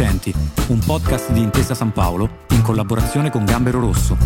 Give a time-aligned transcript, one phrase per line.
[0.00, 0.32] Innocenti,
[0.68, 4.16] un podcast di Intesa San Paolo in collaborazione con Gambero Rosso.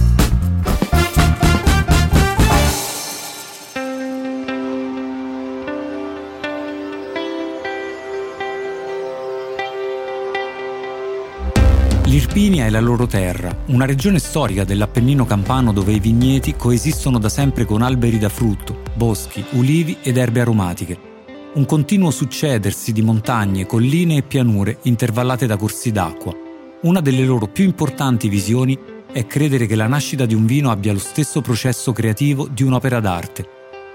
[12.05, 17.31] L'Irpinia è la loro terra, una regione storica dell'Appennino campano dove i vigneti coesistono da
[17.31, 21.12] sempre con alberi da frutto, boschi, ulivi ed erbe aromatiche
[21.55, 26.35] un continuo succedersi di montagne, colline e pianure intervallate da corsi d'acqua.
[26.83, 28.79] Una delle loro più importanti visioni
[29.13, 33.01] è credere che la nascita di un vino abbia lo stesso processo creativo di un'opera
[33.01, 33.47] d'arte.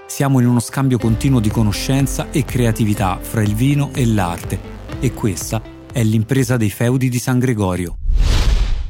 [0.06, 4.58] Siamo in uno scambio continuo di conoscenza e creatività fra il vino e l'arte
[5.00, 5.60] e questa
[5.92, 7.96] è l'impresa dei feudi di San Gregorio.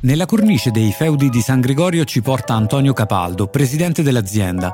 [0.01, 4.73] Nella cornice dei feudi di San Gregorio ci porta Antonio Capaldo, presidente dell'azienda.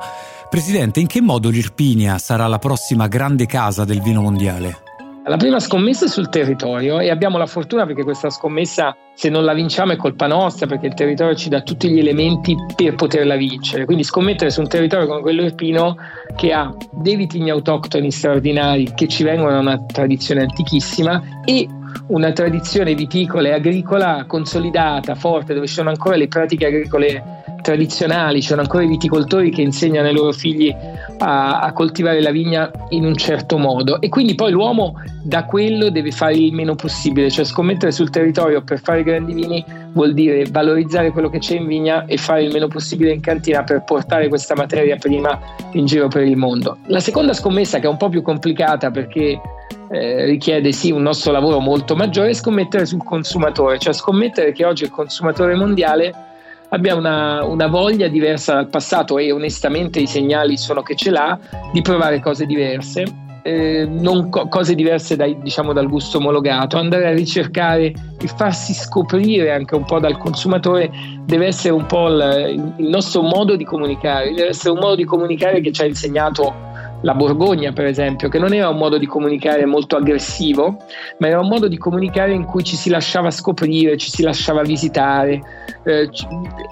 [0.49, 4.83] Presidente, in che modo l'Irpinia sarà la prossima grande casa del vino mondiale?
[5.27, 9.43] La prima scommessa è sul territorio e abbiamo la fortuna perché questa scommessa, se non
[9.43, 13.35] la vinciamo, è colpa nostra perché il territorio ci dà tutti gli elementi per poterla
[13.35, 13.85] vincere.
[13.85, 15.97] Quindi scommettere su un territorio come quello irpino
[16.35, 21.67] che ha dei vitigni autoctoni straordinari che ci vengono da una tradizione antichissima e
[22.09, 28.41] una tradizione viticola e agricola consolidata, forte, dove ci sono ancora le pratiche agricole tradizionali,
[28.41, 30.73] ci sono ancora i viticoltori che insegnano ai loro figli
[31.17, 35.89] a, a, coltivare la vigna in un certo modo e quindi poi l'uomo da quello
[35.89, 40.45] deve fare il meno possibile, cioè scommettere sul territorio per fare grandi vini vuol dire
[40.51, 44.27] valorizzare quello che c'è in vigna e fare il meno possibile in cantina per portare
[44.27, 45.39] questa materia prima
[45.71, 46.77] in giro per il mondo.
[46.85, 49.41] La seconda scommessa che è un po' più complicata perché
[49.89, 54.83] eh, richiede sì un nostro lavoro molto maggiore, scommettere sul consumatore, cioè scommettere che oggi
[54.83, 56.33] il consumatore mondiale
[56.69, 61.37] abbia una, una, voglia diversa dal passato e onestamente i segnali sono che ce l'ha
[61.71, 63.03] di provare cose diverse,
[63.43, 63.87] eh,
[64.29, 69.75] co- cose diverse dai, diciamo, dal gusto omologato, andare a ricercare e farsi scoprire anche
[69.75, 70.89] un po' dal consumatore
[71.25, 75.05] deve essere un po' il, il nostro modo di comunicare, deve essere un modo di
[75.05, 76.73] comunicare che ci ha insegnato
[77.05, 80.77] la Borgogna, per esempio, che non era un modo di comunicare molto aggressivo,
[81.19, 84.63] ma era un modo di comunicare in cui ci si lasciava scoprire, ci si lasciava
[84.63, 85.39] visitare
[85.83, 86.09] eh,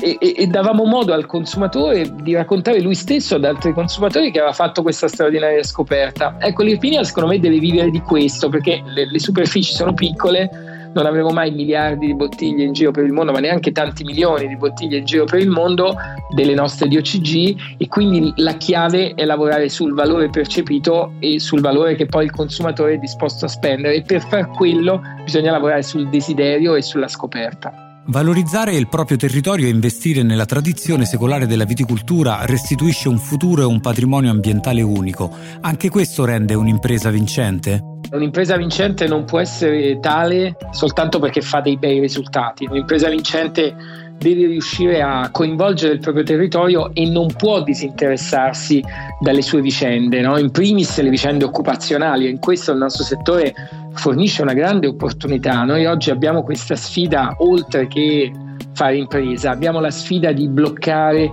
[0.02, 4.54] e, e, davamo modo al consumatore di raccontare lui stesso ad altri consumatori che aveva
[4.54, 6.36] fatto questa straordinaria scoperta.
[6.40, 11.06] Ecco, l'Irpinia secondo me deve vivere di questo perché le, le superfici sono piccole non
[11.06, 14.56] avevo mai miliardi di bottiglie in giro per il mondo, ma neanche tanti milioni di
[14.56, 15.96] bottiglie in giro per il mondo
[16.34, 21.96] delle nostre DOCG e quindi la chiave è lavorare sul valore percepito e sul valore
[21.96, 26.10] che poi il consumatore è disposto a spendere e per far quello bisogna lavorare sul
[26.10, 27.84] desiderio e sulla scoperta.
[28.06, 33.66] Valorizzare il proprio territorio e investire nella tradizione secolare della viticoltura restituisce un futuro e
[33.66, 35.32] un patrimonio ambientale unico.
[35.62, 37.93] Anche questo rende un'impresa vincente?
[38.14, 42.68] Un'impresa vincente non può essere tale soltanto perché fa dei bei risultati.
[42.70, 43.76] Un'impresa vincente
[44.20, 48.84] deve riuscire a coinvolgere il proprio territorio e non può disinteressarsi
[49.20, 50.38] dalle sue vicende, no?
[50.38, 52.30] in primis le vicende occupazionali.
[52.30, 53.52] In questo il nostro settore
[53.94, 55.64] fornisce una grande opportunità.
[55.64, 58.32] Noi oggi abbiamo questa sfida oltre che
[58.74, 61.32] fare impresa, abbiamo la sfida di bloccare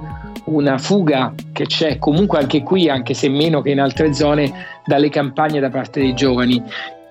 [0.50, 4.52] una fuga che c'è comunque anche qui, anche se meno che in altre zone,
[4.84, 6.62] dalle campagne da parte dei giovani.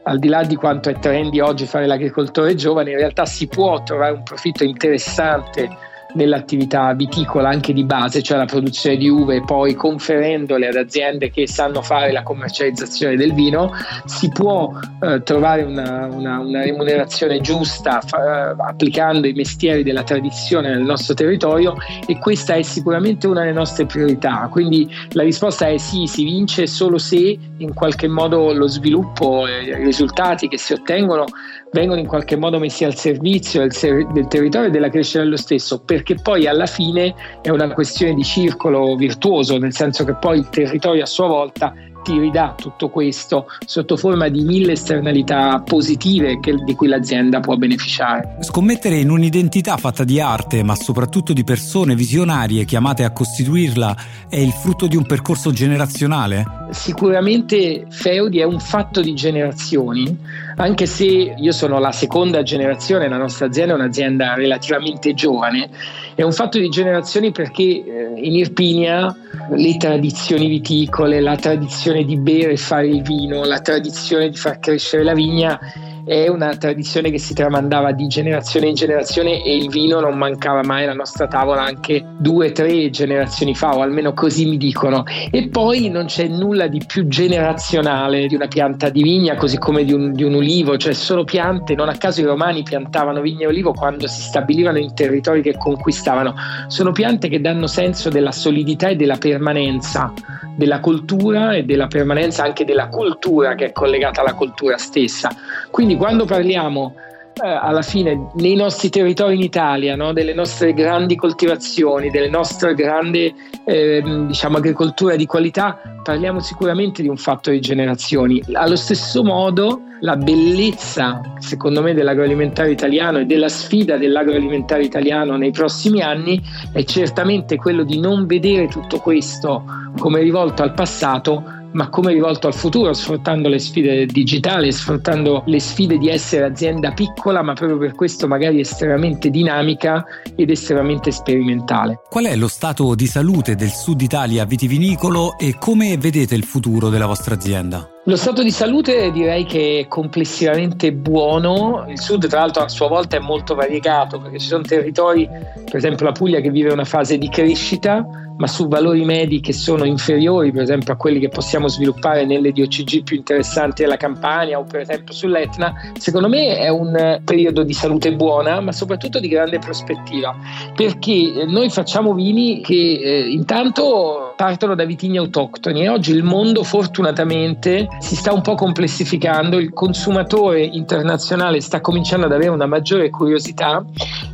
[0.04, 3.82] Al di là di quanto è trendy oggi fare l'agricoltore giovane, in realtà si può
[3.84, 5.70] trovare un profitto interessante
[6.14, 11.48] nell'attività viticola anche di base, cioè la produzione di uve, poi conferendole ad aziende che
[11.48, 13.72] sanno fare la commercializzazione del vino,
[14.06, 14.72] si può
[15.02, 21.14] eh, trovare una, una, una, remunerazione giusta fa, applicando i mestieri della tradizione nel nostro
[21.14, 21.76] territorio
[22.06, 24.48] e questa è sicuramente una delle nostre priorità.
[24.52, 29.64] Quindi la risposta è sì, si vince solo se in qualche modo lo sviluppo e
[29.64, 31.26] i risultati che si ottengono
[31.72, 35.80] vengono in qualche modo messi al servizio del, del territorio e della crescita dello stesso,
[35.80, 40.50] perché poi alla fine è una questione di circolo virtuoso, nel senso che poi il
[40.50, 46.56] territorio a sua volta ti ridà tutto questo sotto forma di mille esternalità positive che,
[46.56, 48.38] di cui l'azienda può beneficiare.
[48.40, 53.96] Scommettere in un'identità fatta di arte, ma soprattutto di persone visionarie chiamate a costituirla,
[54.30, 56.59] è il frutto di un percorso generazionale?
[56.72, 60.18] Sicuramente Feudi è un fatto di generazioni,
[60.58, 65.70] anche se io sono la seconda generazione, la nostra azienda è un'azienda relativamente giovane,
[66.16, 69.16] è un fatto di generazioni perché eh, in Irpinia
[69.52, 74.60] le tradizioni viticole, la tradizione di bere e fare il vino, la tradizione di far
[74.60, 75.60] crescere la vigna
[76.06, 80.62] è una tradizione che si tramandava di generazione in generazione e il vino non mancava
[80.64, 85.04] mai alla nostra tavola anche due, tre generazioni fa, o almeno così mi dicono.
[85.32, 89.84] E poi non c'è nulla di più generazionale di una pianta di vigna, così come
[89.84, 93.46] di un, di un ulivo, cioè sono piante, non a caso i romani piantavano vigna
[93.46, 96.34] e olivo quando si stabilivano in territori che conquistavano,
[96.68, 100.14] sono piante che danno senso della solidità e della permanenza
[100.60, 105.30] della cultura e della permanenza anche della cultura che è collegata alla cultura stessa.
[105.72, 106.94] Quindi quando parliamo
[107.42, 110.12] eh, alla fine nei nostri territori in Italia, no?
[110.12, 113.34] delle nostre grandi coltivazioni, delle nostre grandi
[113.66, 118.42] eh, diciamo, agricoltura di qualità, parliamo sicuramente di un fatto di generazioni.
[118.54, 125.52] Allo stesso modo la bellezza, secondo me, dell'agroalimentare italiano e della sfida dell'agroalimentare italiano nei
[125.52, 126.42] prossimi anni
[126.74, 129.64] è certamente quello di non vedere tutto questo
[129.98, 135.60] come rivolto al passato, ma come rivolto al futuro, sfruttando le sfide digitali, sfruttando le
[135.60, 140.06] sfide di essere azienda piccola, ma proprio per questo magari estremamente dinamica
[140.36, 142.02] ed estremamente sperimentale.
[142.10, 146.90] Qual è lo stato di salute del Sud Italia vitivinicolo e come vedete il futuro
[146.90, 147.99] della vostra azienda?
[148.06, 152.88] Lo stato di salute direi che è complessivamente buono, il sud tra l'altro a sua
[152.88, 156.86] volta è molto variegato perché ci sono territori, per esempio la Puglia che vive una
[156.86, 158.08] fase di crescita,
[158.38, 162.54] ma su valori medi che sono inferiori per esempio a quelli che possiamo sviluppare nelle
[162.54, 167.74] DOCG più interessanti della Campania o per esempio sull'Etna, secondo me è un periodo di
[167.74, 170.34] salute buona ma soprattutto di grande prospettiva
[170.74, 172.74] perché noi facciamo vini che
[173.04, 178.56] eh, intanto partono da vitigni autoctoni e oggi il mondo fortunatamente si sta un po'
[178.56, 183.84] complessificando, il consumatore internazionale sta cominciando ad avere una maggiore curiosità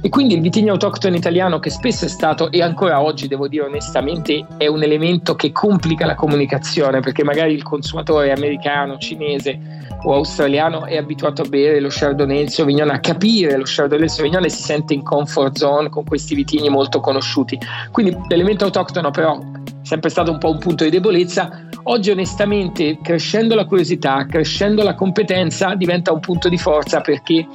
[0.02, 3.66] e quindi il vitigno autoctono italiano che spesso è stato e ancora oggi devo dire
[3.66, 9.60] onestamente è un elemento che complica la comunicazione perché magari il consumatore americano, cinese
[10.04, 14.12] o australiano è abituato a bere lo Chardonnay il Sauvignon, a capire lo Chardonnay il
[14.12, 17.58] Sauvignon e si sente in comfort zone con questi vitigni molto conosciuti.
[17.90, 19.40] Quindi l'elemento autoctono però
[19.86, 21.68] sempre stato un po' un punto di debolezza.
[21.84, 27.46] Oggi onestamente crescendo la curiosità, crescendo la competenza diventa un punto di forza perché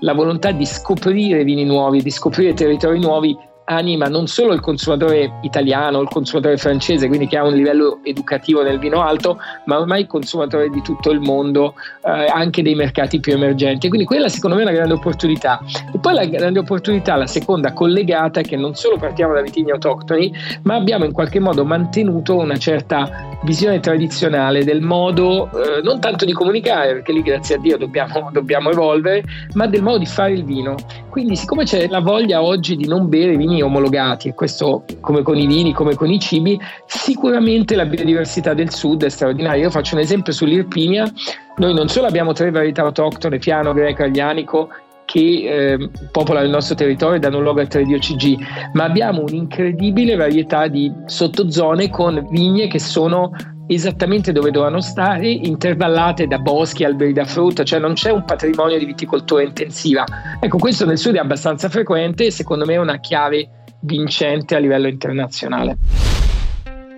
[0.00, 5.38] la volontà di scoprire vini nuovi, di scoprire territori nuovi anima non solo il consumatore
[5.42, 10.02] italiano il consumatore francese, quindi che ha un livello educativo nel vino alto, ma ormai
[10.02, 11.74] il consumatore di tutto il mondo,
[12.04, 13.88] eh, anche dei mercati più emergenti.
[13.88, 15.60] Quindi quella secondo me è una grande opportunità.
[15.92, 19.70] E poi la grande opportunità, la seconda collegata, è che non solo partiamo da vitigni
[19.70, 26.00] autoctoni, ma abbiamo in qualche modo mantenuto una certa visione tradizionale del modo eh, non
[26.00, 29.22] tanto di comunicare, perché lì grazie a Dio dobbiamo, dobbiamo evolvere,
[29.54, 30.74] ma del modo di fare il vino.
[31.10, 35.36] Quindi siccome c'è la voglia oggi di non bere vini omologati e questo come con
[35.36, 39.64] i vini, come con i cibi, sicuramente la biodiversità del sud è straordinaria.
[39.64, 41.10] Io faccio un esempio sull'Irpinia,
[41.56, 44.68] noi non solo abbiamo tre varietà autoctone, piano, greco, aglianico,
[45.04, 50.14] che eh, popolano il nostro territorio e danno luogo a 3 DOCG, ma abbiamo un'incredibile
[50.14, 53.32] varietà di sottozone con vigne che sono
[53.74, 58.78] esattamente dove dovevano stare, intervallate da boschi, alberi da frutta, cioè non c'è un patrimonio
[58.78, 60.04] di viticoltura intensiva.
[60.40, 63.48] Ecco, questo nel sud è abbastanza frequente e secondo me è una chiave
[63.82, 65.76] vincente a livello internazionale.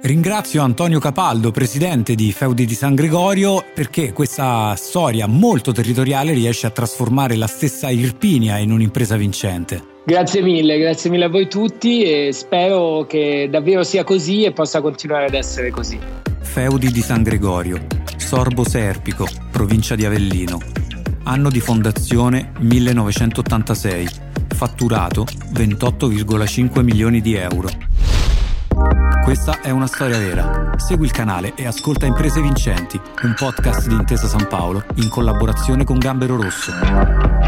[0.02, 6.66] Ringrazio Antonio Capaldo, presidente di Feudi di San Gregorio, perché questa storia molto territoriale riesce
[6.66, 9.90] a trasformare la stessa Irpinia in un'impresa vincente.
[10.04, 14.80] Grazie mille, grazie mille a voi tutti e spero che davvero sia così e possa
[14.80, 16.31] continuare ad essere così.
[16.52, 17.86] Feudi di San Gregorio,
[18.18, 20.60] Sorbo Serpico, provincia di Avellino.
[21.22, 24.06] Anno di fondazione 1986.
[24.48, 27.70] Fatturato 28,5 milioni di euro.
[29.24, 30.72] Questa è una storia vera.
[30.76, 35.84] Segui il canale e ascolta Imprese Vincenti, un podcast di Intesa San Paolo in collaborazione
[35.84, 37.41] con Gambero Rosso.